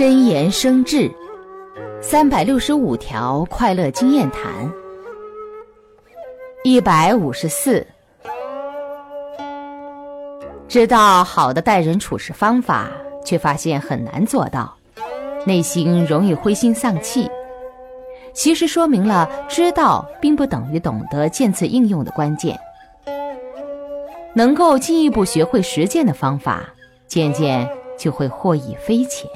[0.00, 1.12] 真言生智
[2.00, 4.72] 三百六十五条快乐经验谈
[6.64, 7.86] 一百五十四
[10.66, 12.90] 知道好的待人处事方法
[13.22, 14.74] 却发现很难做到
[15.44, 17.30] 内心容易灰心丧气。
[18.32, 22.58] 其实说明了知道并不等于懂得见此应用的关键
[24.34, 26.64] 能够进一步学会实践的方法
[27.06, 29.28] 渐渐就会获益匪浅